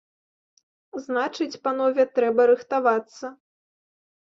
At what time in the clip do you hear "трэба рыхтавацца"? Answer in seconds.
2.17-3.25